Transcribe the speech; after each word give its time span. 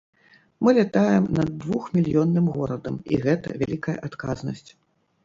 Мы 0.63 0.71
лятаем 0.77 1.27
над 1.39 1.51
двух 1.65 1.83
мільённым 1.97 2.45
горадам, 2.55 2.97
і 3.13 3.21
гэта 3.27 3.47
вялікая 3.65 3.97
адказнасць. 4.09 4.69